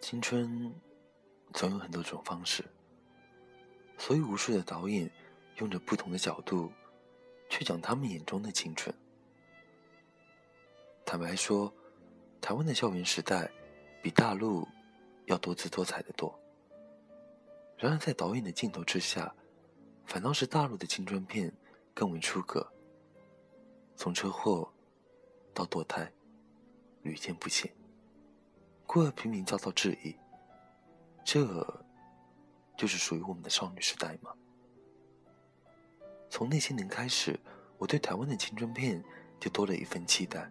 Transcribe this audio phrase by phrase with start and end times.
[0.00, 0.72] 青春
[1.52, 2.64] 总有很多种方式，
[3.98, 5.10] 所以无数的导演
[5.56, 6.70] 用着不同的角度
[7.50, 8.94] 去讲他们眼中的青春。
[11.06, 11.72] 坦白说，
[12.40, 13.48] 台湾的校园时代
[14.02, 14.66] 比大陆
[15.26, 16.36] 要多姿多彩的多。
[17.78, 19.32] 然而，在导演的镜头之下，
[20.04, 21.50] 反倒是大陆的青春片
[21.94, 22.68] 更为出格。
[23.94, 24.68] 从车祸
[25.54, 26.10] 到堕胎，
[27.02, 27.72] 屡见不鲜。
[28.84, 30.12] 孤儿频频遭到质疑，
[31.24, 31.46] 这
[32.76, 34.32] 就是属于我们的少女时代吗？
[36.28, 37.38] 从那些年开始，
[37.78, 39.00] 我对台湾的青春片
[39.38, 40.50] 就多了一份期待，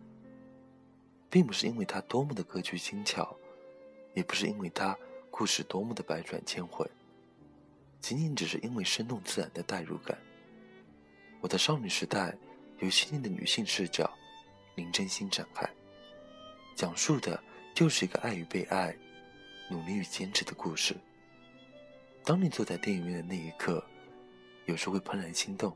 [1.35, 3.35] 并不是因为它多么的歌剧精巧，
[4.13, 4.97] 也不是因为它
[5.29, 6.89] 故事多么的百转千回，
[7.99, 10.17] 仅仅只是因为生动自然的代入感。
[11.41, 12.33] 我的少女时代
[12.79, 14.09] 由细腻的女性视角，
[14.75, 15.69] 林真心展开，
[16.73, 17.37] 讲述的。
[17.73, 18.95] 就是一个爱与被爱、
[19.69, 20.95] 努力与坚持的故事。
[22.23, 23.85] 当你坐在电影院的那一刻，
[24.67, 25.75] 有时会怦然心动，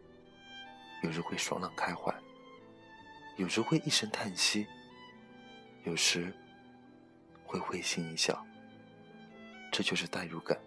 [1.04, 2.16] 有时会爽朗开怀，
[3.36, 4.66] 有时会一声叹息，
[5.84, 6.34] 有时
[7.46, 8.46] 会会心一笑。
[9.72, 10.58] 这就是代入感，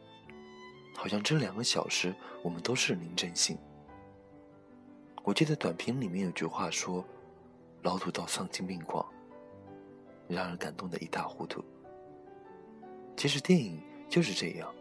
[0.97, 3.59] 好像这两个小时我们都是林真心。
[5.25, 7.05] 我记得短片里面有句话说
[7.83, 9.05] ：“老土到丧心病狂。”
[10.29, 11.63] 让人感动的一塌糊涂。
[13.17, 14.73] 其实电影就是这样，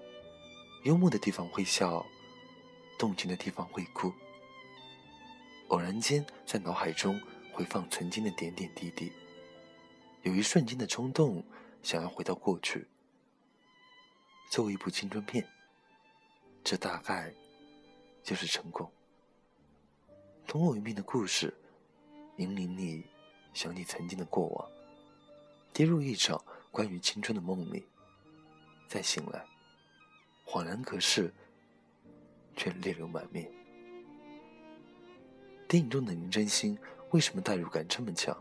[0.84, 2.06] 幽默的地方会笑，
[2.98, 4.14] 动情的地方会哭。
[5.70, 7.20] 偶然间在脑海中
[7.52, 9.12] 回放曾经的点点滴滴，
[10.24, 11.44] 有一瞬间的冲动，
[11.82, 12.88] 想要回到过去。
[14.52, 15.48] 作为一部青春片，
[16.64, 17.34] 这大概
[18.22, 18.92] 就是成功。
[20.46, 21.52] 通过一遍的故事，
[22.38, 23.04] 引领你
[23.54, 24.70] 想起曾经的过往。
[25.74, 26.40] 跌入一场
[26.70, 27.84] 关于青春的梦里，
[28.88, 29.44] 再醒来，
[30.46, 31.34] 恍然隔世，
[32.56, 33.50] 却泪流满面。
[35.68, 36.78] 电影中的林真心
[37.12, 38.38] 为什么代入感这么强？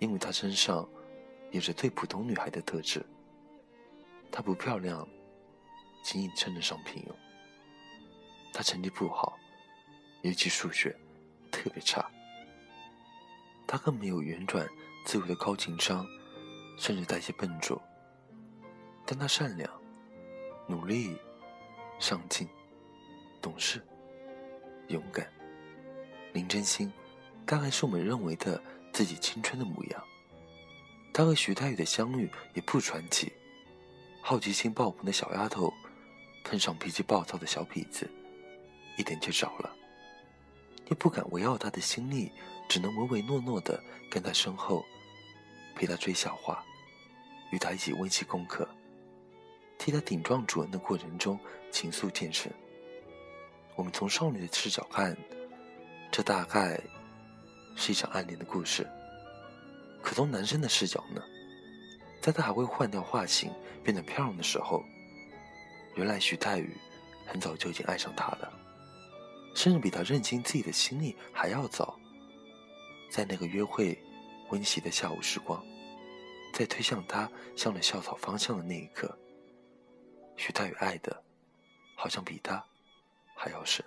[0.00, 0.88] 因为她身上
[1.50, 3.04] 有着最普通女孩的特质。
[4.30, 5.08] 她不漂亮，
[6.02, 7.14] 仅仅称得上平庸。
[8.52, 9.38] 她成绩不好，
[10.22, 10.94] 尤其数学
[11.50, 12.10] 特别差。
[13.66, 14.68] 她更没有圆转
[15.04, 16.06] 自我的高情商。
[16.76, 17.80] 甚至带些笨拙，
[19.06, 19.70] 但他善良、
[20.66, 21.16] 努力、
[22.00, 22.48] 上进、
[23.40, 23.80] 懂事、
[24.88, 25.24] 勇敢。
[26.32, 26.92] 林真心，
[27.46, 28.60] 大概是我们认为的
[28.94, 30.02] 自己青春的模样。
[31.12, 33.30] 他和徐太宇的相遇也不传奇，
[34.22, 35.70] 好奇心爆棚的小丫头，
[36.44, 38.08] 碰上脾气暴躁的小痞子，
[38.96, 39.76] 一点就着了，
[40.86, 42.32] 又不敢围绕他的心力，
[42.68, 44.82] 只能唯唯诺诺的跟在身后。
[45.76, 46.64] 陪他追小花，
[47.50, 48.68] 与他一起温习功课，
[49.76, 51.36] 替他顶撞主人的过程中
[51.72, 52.48] 情愫渐深。
[53.74, 55.16] 我们从少女的视角看，
[56.12, 56.80] 这大概
[57.74, 58.88] 是一场暗恋的故事。
[60.02, 61.22] 可从男生的视角呢？
[62.20, 63.52] 在他还未换掉发型
[63.82, 64.82] 变得漂亮的时候，
[65.94, 66.76] 原来徐太宇
[67.26, 68.52] 很早就已经爱上他了，
[69.54, 71.98] 甚至比他认清自己的心意还要早。
[73.10, 73.98] 在那个约会。
[74.50, 75.64] 温习的下午时光，
[76.52, 79.18] 在推向他向着校草方向的那一刻，
[80.36, 81.24] 徐太宇爱的，
[81.96, 82.62] 好像比他
[83.34, 83.84] 还要深。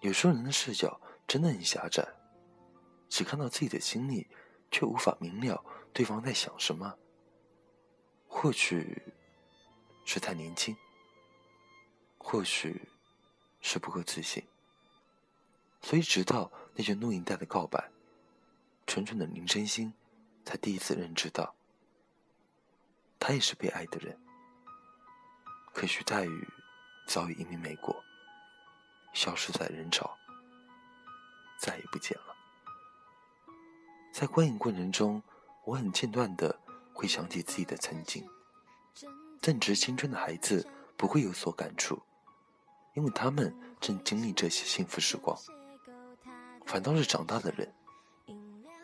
[0.00, 2.06] 有时候人的视角真的很狭窄，
[3.08, 4.26] 只看到自己的经历，
[4.70, 6.98] 却无法明了对方在想什么。
[8.26, 9.02] 或许
[10.04, 10.76] 是太年轻，
[12.18, 12.88] 或许
[13.60, 14.42] 是不够自信，
[15.80, 17.90] 所以直到那句录音带的告白。
[18.86, 19.94] 纯纯的林真心，
[20.44, 21.54] 才第一次认知到，
[23.18, 24.18] 他也是被爱的人。
[25.72, 26.48] 可徐太宇
[27.06, 27.96] 早已移民美国，
[29.14, 30.14] 消失在人潮，
[31.58, 32.34] 再也不见了。
[34.12, 35.22] 在观影过程中，
[35.64, 36.60] 我很间断的
[36.92, 38.24] 会想起自己的曾经。
[39.40, 40.66] 正值青春的孩子
[40.96, 42.00] 不会有所感触，
[42.94, 45.36] 因为他们正经历这些幸福时光。
[46.64, 47.72] 反倒是长大的人。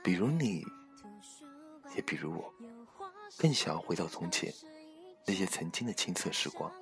[0.03, 0.67] 比如你，
[1.95, 2.53] 也比如我，
[3.39, 4.53] 更想要回到从前，
[5.27, 6.73] 那些曾经的青涩时光，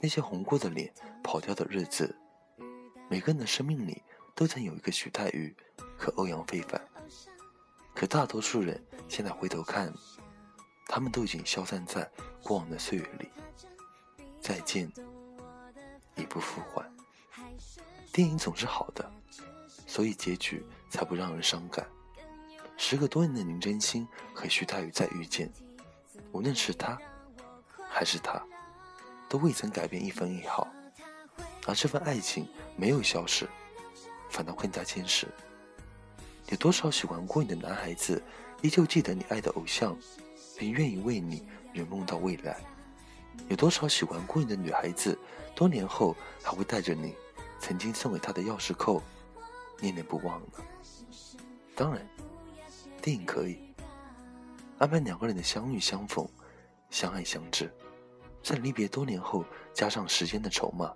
[0.00, 0.92] 那些红过的脸、
[1.24, 2.14] 跑掉的日子。
[3.08, 4.02] 每个人的生命里，
[4.36, 5.56] 都曾有一个徐太宇
[5.98, 6.80] 和欧阳非凡。
[7.94, 8.78] 可大多数人
[9.08, 9.90] 现在回头看，
[10.86, 12.08] 他们都已经消散在
[12.42, 13.30] 过往的岁月里，
[14.38, 14.92] 再见，
[16.16, 16.86] 已不复还。
[18.12, 19.10] 电影总是好的，
[19.86, 21.86] 所以结局才不让人伤感。
[22.76, 25.50] 时隔多年的林真心和徐太宇再遇见，
[26.30, 26.98] 无论是他，
[27.88, 28.42] 还是他，
[29.30, 30.68] 都未曾改变一分一毫，
[31.66, 32.46] 而这份爱情
[32.76, 33.48] 没有消失，
[34.30, 35.26] 反倒更加坚实。
[36.48, 38.22] 有多少喜欢过你的男孩子，
[38.62, 39.96] 依旧记得你爱的偶像，
[40.58, 42.60] 并愿意为你圆梦到未来？
[43.48, 45.18] 有多少喜欢过你的女孩子，
[45.54, 47.14] 多年后还会带着你
[47.58, 49.02] 曾经送给她的钥匙扣，
[49.80, 50.64] 念念不忘呢？
[51.74, 52.06] 当然。
[53.02, 53.60] 电影可以
[54.78, 56.28] 安排两个人的相遇相逢，
[56.90, 57.72] 相爱相知，
[58.42, 60.92] 在离别多年后加上时间的筹码，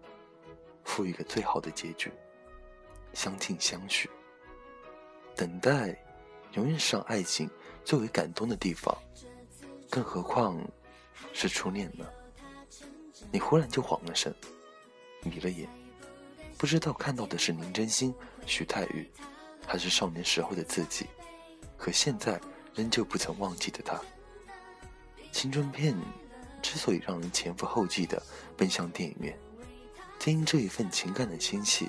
[0.82, 2.10] 赋予一个最好的结局，
[3.12, 4.08] 相敬相许。
[5.36, 5.96] 等待，
[6.52, 7.48] 永远是让爱情
[7.84, 8.96] 最为感动的地方，
[9.88, 10.60] 更何况
[11.32, 12.04] 是初恋呢？
[13.32, 14.34] 你忽然就晃了神，
[15.22, 15.68] 迷了眼，
[16.58, 18.14] 不知道看到的是林真心、
[18.44, 19.10] 徐太宇，
[19.66, 21.06] 还是少年时候的自己。
[21.76, 22.40] 可现在
[22.74, 24.00] 仍旧不曾忘记的他。
[25.32, 25.96] 青春片
[26.60, 28.20] 之所以让人前赴后继的
[28.56, 29.38] 奔向电影院，
[30.18, 31.88] 皆因这一份情感的纤细。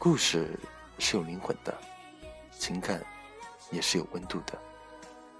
[0.00, 0.58] 故事
[0.98, 1.78] 是有灵魂的，
[2.58, 3.04] 情感
[3.70, 4.58] 也是有温度的，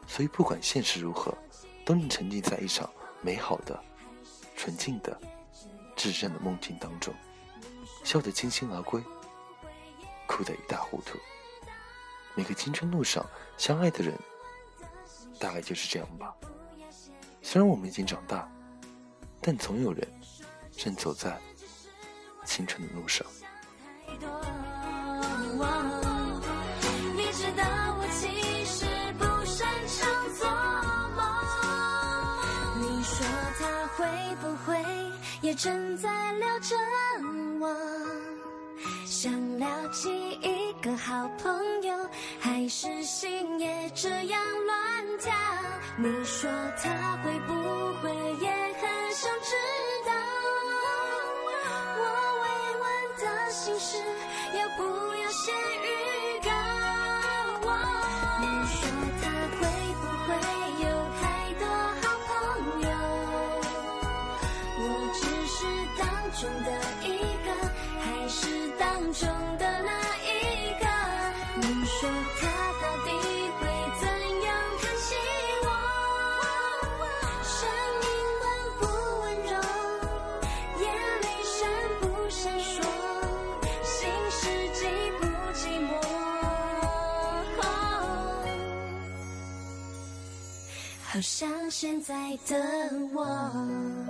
[0.07, 1.35] 所以不管现实如何，
[1.83, 2.89] 都能沉浸在一场
[3.23, 3.83] 美好的、
[4.55, 5.19] 纯净的、
[5.97, 7.15] 至真的梦境当中，
[8.05, 9.03] 笑得清心而归，
[10.27, 11.19] 哭得一塌糊涂。
[12.35, 13.25] 每个青春路上
[13.57, 14.15] 相爱的人，
[15.39, 16.37] 大概就是这样吧。
[17.41, 18.47] 虽然我们已经长大，
[19.41, 20.07] 但总有人
[20.71, 21.41] 正走在
[22.45, 23.27] 青春的路上。
[35.55, 36.77] 正在聊着
[37.61, 37.77] 我？
[39.05, 40.09] 想聊起
[40.41, 41.95] 一个好朋友，
[42.39, 45.33] 还是心也这样乱跳？
[45.99, 46.51] 你说
[46.83, 47.53] 他会不
[48.01, 48.11] 会
[48.41, 48.51] 也
[48.81, 49.55] 很想知
[50.07, 50.13] 道
[51.99, 52.03] 我
[52.41, 52.45] 未
[52.81, 52.85] 完
[53.19, 53.99] 的心事？
[54.57, 54.83] 要不
[55.17, 55.87] 要先预
[56.43, 56.51] 告？
[58.41, 58.79] 你说
[72.01, 72.09] 说
[72.41, 72.47] 他
[72.81, 73.11] 到底
[73.61, 73.61] 会
[74.01, 74.09] 怎
[74.43, 74.49] 样
[74.81, 75.05] 看起
[75.65, 75.69] 我？
[77.45, 77.53] 声
[78.01, 78.09] 音
[78.41, 78.43] 温
[78.81, 78.83] 不
[79.21, 79.53] 温柔，
[80.81, 80.83] 眼
[81.21, 81.59] 里闪
[82.01, 82.73] 不闪烁，
[83.85, 84.41] 心事
[84.73, 84.81] 寂
[85.19, 85.61] 不寂
[85.91, 85.93] 寞？
[91.05, 92.15] 好像现在
[92.47, 92.57] 的
[93.13, 94.10] 我。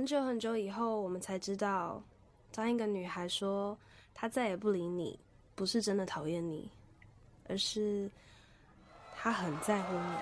[0.00, 2.02] 很久很久以后，我们才知道，
[2.52, 3.76] 当一个女孩说
[4.14, 5.20] 她再也不理你，
[5.54, 6.70] 不是真的讨厌你，
[7.46, 8.10] 而是
[9.14, 10.14] 她很在乎你，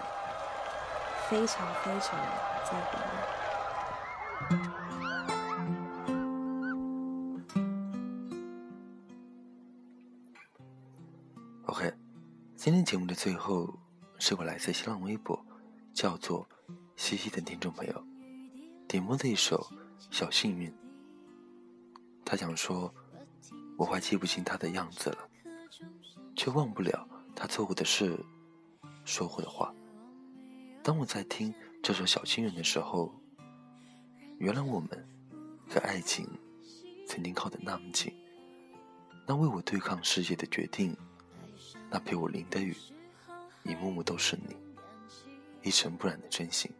[1.30, 2.18] 非常非常
[2.64, 2.98] 在乎
[4.50, 4.58] 你。
[11.66, 11.94] OK，
[12.56, 13.72] 今天节目的最后
[14.18, 15.40] 是我来自新浪微博，
[15.94, 16.44] 叫做
[16.96, 18.07] 西西的听众朋友。
[18.88, 19.58] 点播的一首
[20.10, 20.70] 《小幸运》，
[22.24, 22.90] 他想说，
[23.76, 25.28] 我快记不清他的样子了，
[26.34, 28.18] 却忘不了他做过的事，
[29.04, 29.74] 说过的话。
[30.82, 31.52] 当我在听
[31.82, 33.14] 这首《小幸运》的时候，
[34.38, 35.06] 原来我们
[35.68, 36.26] 和爱情
[37.06, 38.10] 曾经靠得那么近，
[39.26, 40.96] 那为我对抗世界的决定，
[41.90, 42.74] 那陪我淋的雨，
[43.64, 44.56] 一幕幕都是你，
[45.62, 46.72] 一尘不染的真心。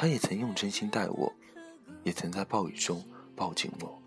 [0.00, 1.34] 他也曾用真心待我，
[2.04, 4.00] 也曾在暴雨中抱紧我，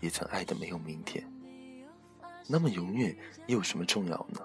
[0.00, 1.22] 也曾爱的没有明天。
[2.48, 3.14] 那么永远
[3.46, 4.40] 又有什么重要呢？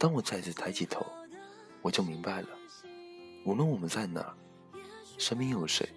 [0.00, 1.06] 当我再次抬起头，
[1.80, 2.48] 我就明白了，
[3.44, 4.34] 无论我们在哪儿，
[5.16, 5.88] 身边有谁，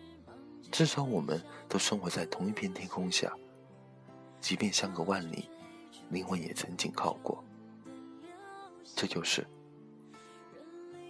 [0.71, 3.36] 至少我们都生活在同一片天空下。
[4.39, 5.50] 即便相隔万里，
[6.12, 7.43] 灵魂也曾紧靠过。
[8.95, 9.43] 这就是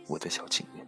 [0.07, 0.87] 我的小情人。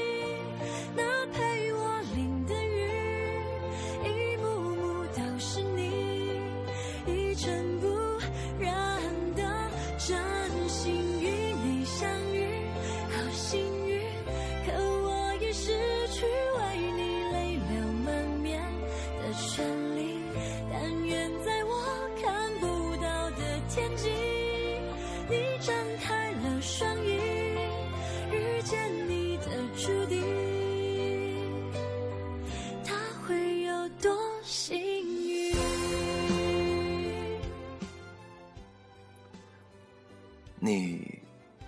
[40.63, 41.19] 你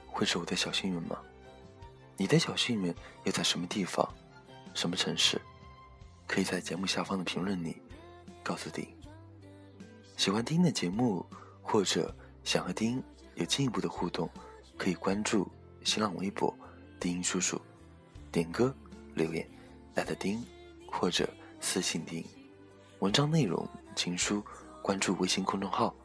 [0.06, 1.18] 会是我的小幸运吗？
[2.16, 4.08] 你的小幸运又在什么地方、
[4.76, 5.42] 什么城市？
[6.28, 7.82] 可以在节目下方的评论里
[8.44, 8.88] 告诉丁。
[10.16, 11.26] 喜欢丁的节目，
[11.60, 13.02] 或者想和丁
[13.34, 14.30] 有进一步的互动，
[14.78, 15.50] 可以关注
[15.84, 16.56] 新浪微博
[17.02, 17.60] “丁叔叔”，
[18.32, 18.74] 点歌
[19.16, 19.50] 留言
[19.96, 20.46] 艾特丁，
[20.86, 21.28] 或者
[21.60, 22.24] 私信丁。
[23.00, 24.46] 文章内容情书
[24.84, 25.96] 关注微信公众号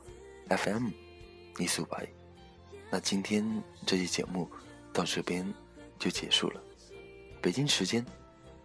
[0.48, 0.88] FM
[1.58, 2.17] 一四五八一。
[2.90, 3.44] 那今天
[3.86, 4.48] 这期节目
[4.92, 5.46] 到这边
[5.98, 6.62] 就结束了。
[7.42, 8.04] 北京时间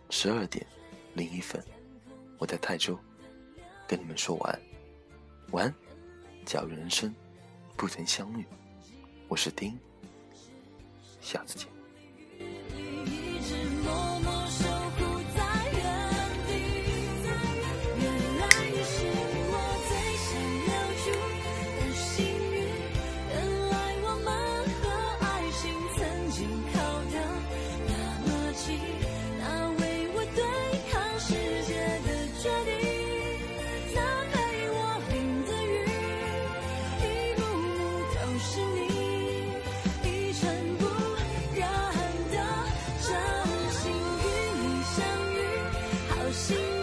[0.09, 0.65] 十二点
[1.13, 1.61] 零一分，
[2.37, 2.97] 我在泰州
[3.87, 4.61] 跟你们说晚安。
[5.51, 5.75] 晚安，
[6.45, 7.13] 假如人生
[7.75, 8.45] 不曾相遇，
[9.27, 9.77] 我是丁，
[11.19, 11.72] 下次见。
[46.33, 46.82] 心。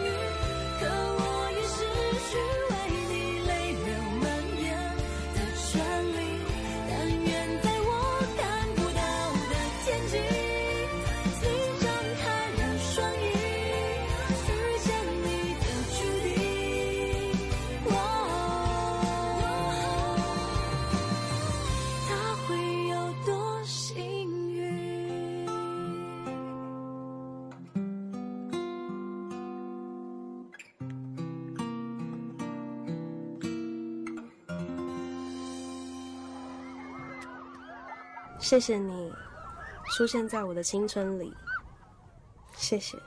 [38.51, 39.13] 谢谢你
[39.93, 41.33] 出现在我的青春里，
[42.57, 42.99] 谢谢。